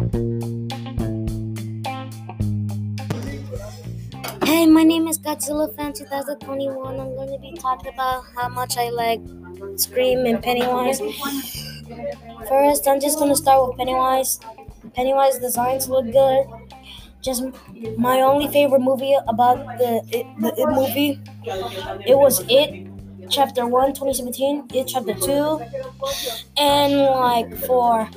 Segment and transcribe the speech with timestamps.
[0.00, 0.06] Hey,
[4.64, 6.98] my name is Godzilla Fan 2021.
[6.98, 9.20] I'm going to be talking about how much I like
[9.76, 11.00] Scream and Pennywise.
[12.48, 14.40] First, I'm just going to start with Pennywise.
[14.94, 16.46] Pennywise designs look good.
[17.20, 17.44] Just
[17.98, 21.20] my only favorite movie about the it, the it movie,
[22.06, 22.88] it was It,
[23.28, 25.60] Chapter 1, 2017, It Chapter 2,
[26.56, 28.08] and like 4.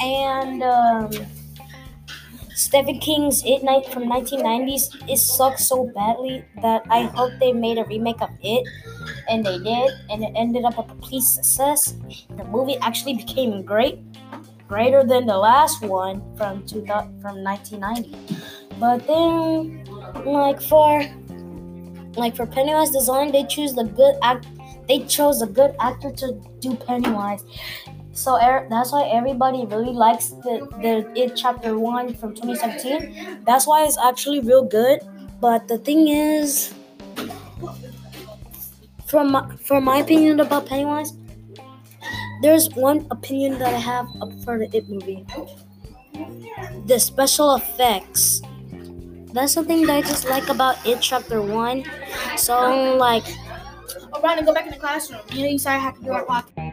[0.00, 1.10] And um,
[2.54, 7.78] Stephen King's It Night from 1990s, it sucks so badly that I hope they made
[7.78, 8.66] a remake of It,
[9.28, 11.94] and they did, and it ended up a complete success.
[12.36, 13.98] The movie actually became great,
[14.68, 18.16] greater than the last one from 2000, from 1990.
[18.80, 19.84] But then,
[20.24, 21.02] like for
[22.16, 24.46] like for Pennywise design, they choose the good act.
[24.88, 27.44] They chose a good actor to do Pennywise.
[28.16, 33.44] So er, that's why everybody really likes the, the It Chapter 1 from 2017.
[33.44, 35.00] That's why it's actually real good.
[35.38, 36.72] But the thing is,
[39.06, 41.12] from my, from my opinion about Pennywise,
[42.40, 44.08] there's one opinion that I have
[44.42, 45.26] for the It movie.
[46.86, 48.40] The special effects.
[49.34, 51.84] That's something that I just like about It Chapter 1.
[52.38, 53.24] So, like,
[54.12, 55.20] Oh, Ronnie, go back in the classroom.
[55.32, 56.65] You know, you said I have to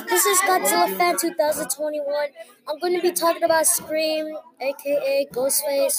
[0.00, 2.28] guys, this is Godzilla Fan 2021.
[2.68, 5.96] I'm going to be talking about Scream, aka Ghostface.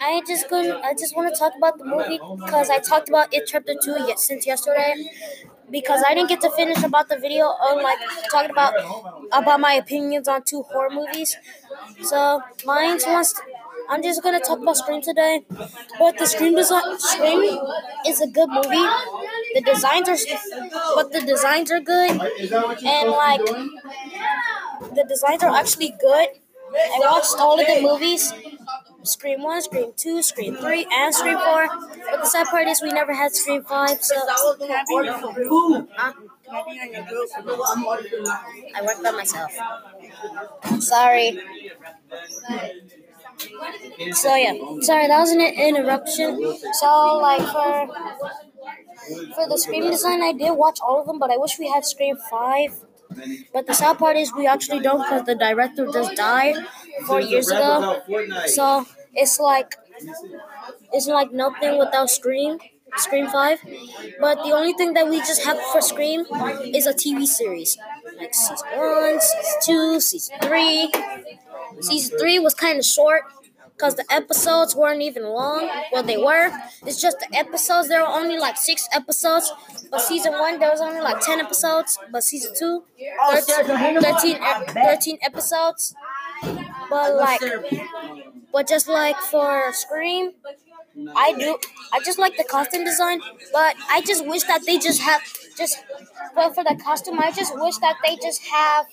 [0.00, 3.32] I just going I just want to talk about the movie because I talked about
[3.32, 4.94] it chapter 2 yet since yesterday
[5.70, 7.98] because I didn't get to finish about the video on like
[8.30, 8.74] talking about
[9.32, 11.36] about my opinions on two horror movies.
[12.02, 13.40] So, mine wants
[13.88, 15.44] I'm just gonna talk about Scream today,
[15.98, 17.58] but the Scream design Scream
[18.06, 18.86] is a good movie.
[19.54, 20.16] The designs are,
[20.94, 23.44] but the designs are good, and like
[24.94, 26.28] the designs are actually good.
[26.72, 28.32] I watched all of the movies.
[29.02, 31.68] Scream 1, Scream 2, Scream 3, and Scream 4.
[32.10, 34.14] But the sad part is we never had Scream 5, so.
[35.96, 36.12] Huh?
[38.74, 39.52] I work by myself.
[40.80, 41.38] Sorry.
[44.12, 46.56] So yeah, sorry that was an interruption.
[46.74, 47.88] So like for
[49.34, 51.84] for the Scream design, I did watch all of them, but I wish we had
[51.84, 52.72] Scream Five.
[53.52, 56.54] But the sad part is we actually don't because the director just died
[57.06, 58.02] four years ago.
[58.46, 59.74] So it's like
[60.92, 62.58] it's like nothing without Scream.
[62.96, 63.60] Scream 5.
[64.20, 66.24] But the only thing that we just have for Scream
[66.74, 67.78] is a TV series.
[68.18, 70.92] Like season 1, season 2, season 3.
[71.80, 73.22] Season 3 was kind of short
[73.80, 75.70] because the episodes weren't even long.
[75.90, 76.50] Well, they were.
[76.84, 77.88] It's just the episodes.
[77.88, 79.50] There were only like six episodes.
[79.90, 81.98] But season 1, there was only like 10 episodes.
[82.12, 82.82] But season 2,
[83.30, 84.38] 13, 13,
[84.74, 85.94] 13 episodes.
[86.90, 87.40] But like,
[88.52, 90.32] but just like for Scream,
[91.16, 91.56] I do.
[91.92, 93.20] I just like the costume design,
[93.52, 95.22] but I just wish that they just have
[95.56, 95.82] just.
[96.34, 98.86] But for the costume, I just wish that they just have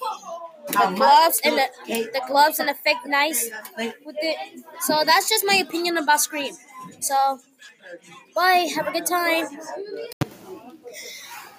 [0.67, 1.67] the um, gloves and the
[2.13, 3.49] the gloves and the fake nice
[4.05, 4.37] with it.
[4.81, 6.53] So that's just my opinion about Scream.
[6.99, 7.39] So,
[8.35, 8.67] bye.
[8.75, 9.47] Have a good time.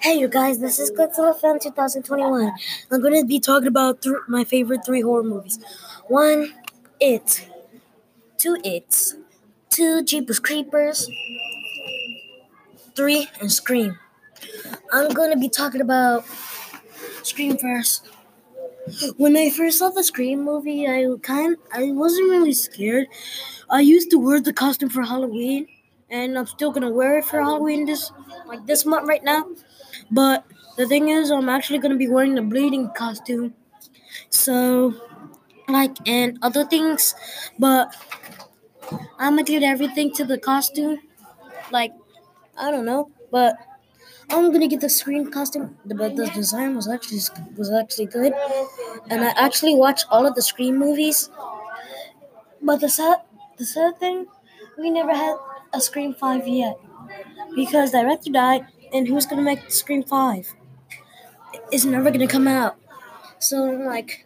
[0.01, 2.53] Hey, you guys, this is Godzilla Fan 2021.
[2.89, 5.59] I'm going to be talking about th- my favorite three horror movies.
[6.07, 6.53] One,
[7.01, 7.45] It.
[8.37, 9.15] Two, It's.
[9.69, 11.09] Two, Jeepers Creepers.
[12.95, 13.99] Three, and Scream.
[14.91, 16.25] I'm going to be talking about
[17.23, 18.07] Scream first.
[19.17, 23.07] When I first saw the Scream movie, I kind I wasn't really scared.
[23.69, 25.67] I used to wear the costume for Halloween,
[26.09, 28.11] and I'm still gonna wear it for Halloween this
[28.47, 29.45] like this month right now.
[30.11, 30.45] But
[30.77, 33.53] the thing is, I'm actually gonna be wearing the bleeding costume.
[34.29, 34.93] So,
[35.67, 37.15] like, and other things,
[37.59, 37.95] but
[39.19, 40.99] I'm gonna get everything to the costume.
[41.71, 41.93] Like,
[42.57, 43.55] I don't know, but
[44.31, 45.77] I'm gonna get the screen costume.
[45.85, 47.21] But the design was actually
[47.57, 48.33] was actually good,
[49.09, 51.29] and I actually watched all of the Scream movies.
[52.61, 53.19] But the sad
[53.57, 54.27] the sad thing,
[54.77, 55.35] we never had
[55.73, 56.77] a Scream Five yet
[57.55, 60.53] because the director died, and who's gonna make Scream Five?
[61.71, 62.75] It's never gonna come out.
[63.39, 64.25] So like,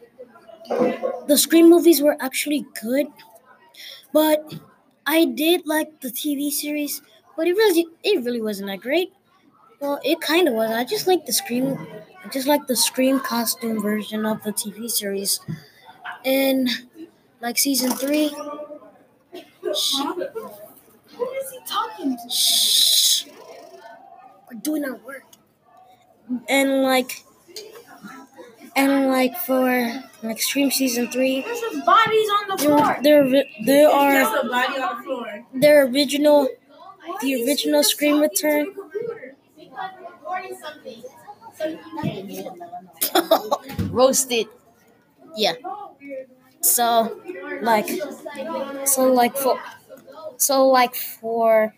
[1.27, 3.07] the Scream movies were actually good,
[4.11, 4.53] but
[5.05, 7.01] I did like the TV series,
[7.35, 9.11] but it really it really wasn't that great.
[9.83, 10.71] Well, it kind of was.
[10.71, 11.77] I just like the Scream,
[12.23, 15.41] I just like the Scream costume version of the TV series,
[16.23, 16.69] and
[17.41, 18.29] like season three.
[19.75, 19.95] Shh.
[19.99, 22.29] What is he talking to?
[22.33, 23.25] Shh.
[24.49, 25.25] We're doing our work.
[26.47, 27.25] and like
[28.77, 32.97] and like for like Scream season three, There's just bodies on the there floor.
[33.03, 33.29] there
[33.65, 35.45] there It's are a body on the floor.
[35.53, 36.47] their original
[37.21, 38.67] the original Scream return.
[43.91, 44.47] Roasted.
[45.37, 45.53] Yeah.
[46.61, 47.19] So
[47.61, 47.89] like
[48.85, 49.59] so like for
[50.37, 51.73] so like for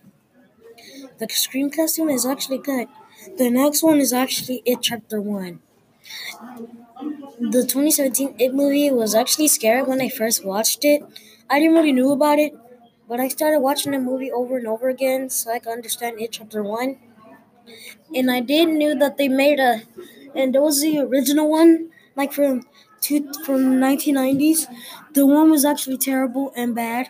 [1.17, 2.87] the Scream costume is actually good.
[3.37, 5.59] The next one is actually It Chapter One.
[7.39, 11.03] The 2017 It movie was actually scary when I first watched it.
[11.49, 12.53] I didn't really knew about it,
[13.07, 16.31] but I started watching the movie over and over again so I could understand It
[16.31, 16.97] Chapter One.
[18.15, 19.81] And I did knew that they made a,
[20.35, 22.63] and there was the original one, like from
[23.01, 24.67] two from 1990s.
[25.13, 27.09] The one was actually terrible and bad.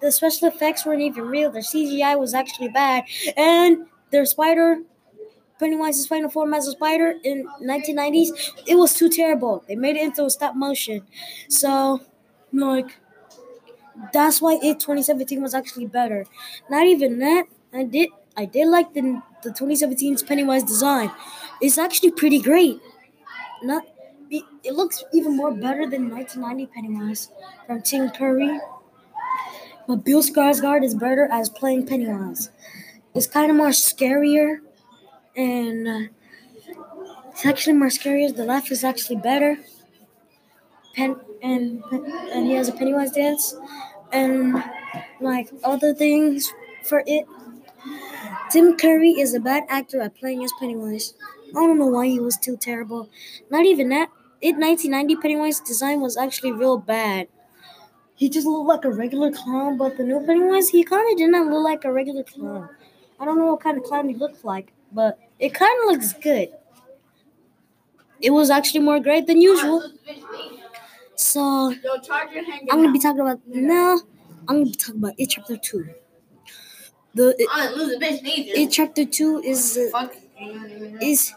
[0.00, 1.50] The special effects weren't even real.
[1.50, 3.04] Their CGI was actually bad,
[3.36, 4.78] and their spider,
[5.60, 8.30] Pennywise's final form as a spider in 1990s,
[8.66, 9.64] it was too terrible.
[9.68, 11.02] They made it into a stop motion,
[11.48, 12.00] so
[12.52, 12.98] like
[14.12, 16.26] that's why it 2017 was actually better.
[16.68, 21.10] Not even that, I did I did like the the 2017's Pennywise design.
[21.60, 22.80] It's actually pretty great.
[23.62, 23.84] Not
[24.30, 27.30] it, looks even more better than 1990 Pennywise
[27.66, 28.60] from Tim Curry.
[29.88, 32.50] But Bill Skarsgård is better as playing Pennywise.
[33.14, 34.58] It's kind of more scarier,
[35.36, 36.08] and uh,
[37.30, 38.34] it's actually more scarier.
[38.34, 39.58] The laugh is actually better.
[40.94, 43.56] Pen and and he has a Pennywise dance,
[44.12, 44.62] and
[45.20, 46.52] like other things
[46.84, 47.26] for it.
[48.50, 51.14] Tim Curry is a bad actor at playing as Pennywise.
[51.50, 53.08] I don't know why he was too terrible.
[53.50, 54.10] Not even that.
[54.40, 57.28] In 1990, Pennywise design was actually real bad.
[58.14, 61.30] He just looked like a regular clown, but the new Pennywise, he kind of did
[61.30, 62.68] not look like a regular clown.
[63.18, 66.12] I don't know what kind of clown he looked like, but it kind of looks
[66.14, 66.50] good.
[68.20, 69.82] It was actually more great than usual.
[71.16, 72.68] So Yo, charge your hand.
[72.70, 73.98] I'm gonna be talking about now.
[74.48, 75.88] I'm gonna be talking about it chapter two.
[77.14, 78.52] The it, I'm gonna lose a bitch neither.
[78.60, 80.08] it chapter two is uh,
[81.02, 81.34] is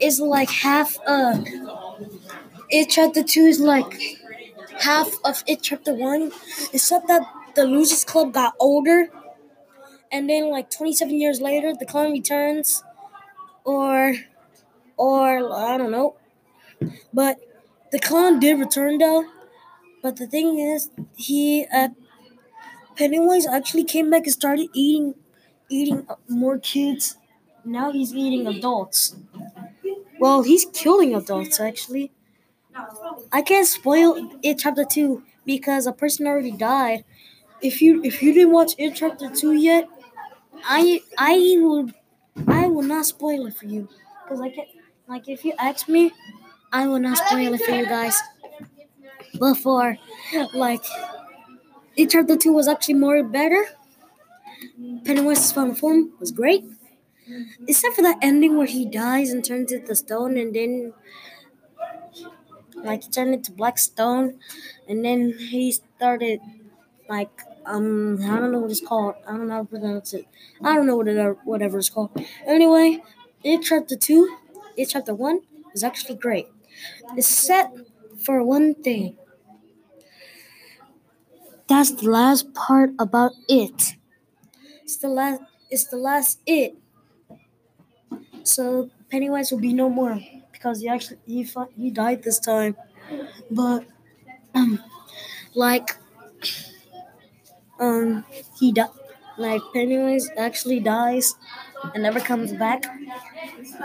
[0.00, 1.38] is like half uh
[2.70, 4.18] it chapter two is like
[4.80, 6.32] half of it chapter one.
[6.72, 7.22] Except that
[7.56, 9.10] the losers club got older
[10.12, 12.82] and then like 27 years later the clone returns
[13.64, 14.14] or
[14.96, 16.16] or i don't know.
[17.12, 17.38] But
[17.92, 19.24] the clown did return though.
[20.02, 21.90] But the thing is he uh
[23.00, 25.14] pennywise actually came back and started eating
[25.68, 27.16] eating more kids
[27.64, 29.16] now he's eating adults
[30.18, 32.12] well, he's killing adults actually.
[33.32, 37.04] I can't spoil it chapter two because a person already died.
[37.62, 39.88] If you if you didn't watch it chapter two yet,
[40.64, 41.90] I I will
[42.48, 43.88] I will not spoil it for you
[44.24, 44.68] because I can't
[45.08, 46.12] like if you ask me,
[46.72, 48.18] I will not spoil it for you guys.
[49.38, 49.96] But for
[50.54, 50.84] like
[51.96, 53.64] it chapter two was actually more better.
[55.04, 56.64] Pennywise's final form was great.
[57.66, 60.92] Except for that ending where he dies and turns into stone and then
[62.74, 64.38] like he turned into black stone
[64.88, 66.40] and then he started
[67.08, 69.16] like um I don't know what it's called.
[69.26, 70.26] I don't know how to pronounce it.
[70.62, 72.10] I don't know what it whatever it's called.
[72.46, 73.02] Anyway,
[73.44, 74.36] it chapter two,
[74.76, 75.42] it chapter one
[75.72, 76.48] was actually great.
[77.16, 77.78] Except
[78.24, 79.16] for one thing.
[81.70, 83.96] That's the last part about it.
[84.84, 86.76] It's the last it's the last it.
[88.42, 90.20] So Pennywise will be no more
[90.52, 91.46] because he actually he
[91.76, 92.76] he died this time.
[93.50, 93.86] But
[94.54, 94.80] um,
[95.54, 95.96] like
[97.78, 98.24] um
[98.58, 98.88] he died.
[99.38, 101.34] Like Pennywise actually dies
[101.94, 102.84] and never comes back.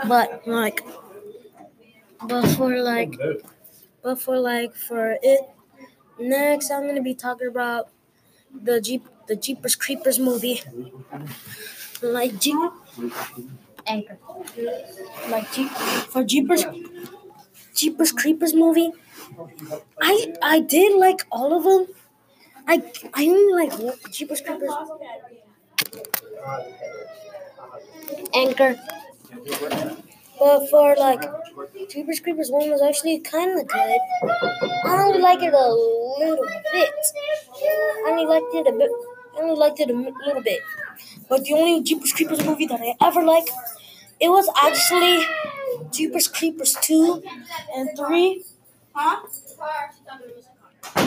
[0.08, 0.80] But like,
[2.26, 3.14] but for like,
[4.02, 5.40] but for like for it.
[6.18, 7.88] Next, I'm gonna be talking about
[8.54, 10.62] the Jeep, the Jeepers Creepers movie.
[12.02, 12.56] Like Jeep,
[13.86, 14.18] Anchor.
[15.30, 16.64] like Jeep for Jeepers
[17.74, 18.92] Jeepers Creepers movie.
[20.00, 21.94] I I did like all of them.
[22.68, 22.82] I
[23.14, 23.72] I only like
[24.12, 24.72] Jeepers Creepers.
[28.34, 28.76] Anchor.
[30.38, 31.24] But for like
[31.88, 33.98] Jeepers Creepers one was actually kind of good.
[34.84, 36.90] I only like it a little bit.
[37.64, 38.90] I only liked it a bit.
[39.36, 40.60] I only liked it a little bit.
[41.28, 43.50] But the only Jeepers Creepers movie that I ever liked,
[44.20, 45.24] it was actually
[45.90, 47.22] Jeepers Creepers two
[47.74, 48.44] and three.
[48.94, 49.26] Huh?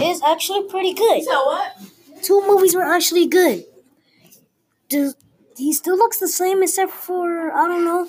[0.02, 1.24] Is actually pretty good.
[1.24, 1.76] So what?
[2.22, 3.66] Two movies were actually good.
[4.88, 5.14] Do
[5.58, 8.08] he still looks the same except for I don't know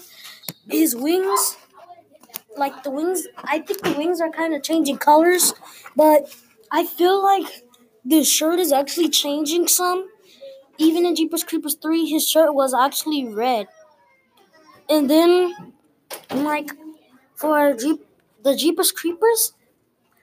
[0.73, 1.57] his wings,
[2.57, 5.55] like the wings, I think the wings are kind of changing colors,
[5.97, 6.35] but
[6.71, 7.65] I feel like
[8.05, 10.09] the shirt is actually changing some.
[10.79, 13.69] Even in Jeepers Creepers 3, his shirt was actually red.
[14.89, 15.73] And then,
[16.33, 16.71] like,
[17.37, 18.07] for Jeep,
[18.43, 19.55] the Jeepers Creepers,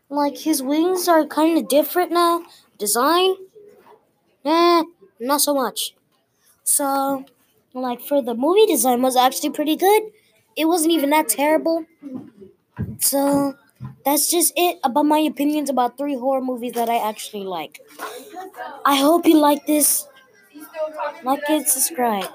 [0.10, 2.44] like, his wings are kind of different now.
[2.78, 3.36] Design,
[4.46, 4.84] eh,
[5.20, 5.96] not so much.
[6.64, 7.26] So,
[7.74, 10.04] like, for the movie design was actually pretty good.
[10.58, 11.86] It wasn't even that terrible.
[13.00, 13.56] So,
[14.06, 17.82] that's just it about my opinions about three horror movies that I actually like.
[18.86, 20.08] I hope you like this.
[21.24, 22.30] Like and subscribe.